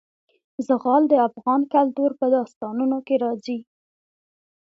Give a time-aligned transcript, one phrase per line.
[0.67, 3.57] زغال د افغان کلتور په داستانونو کې راځي.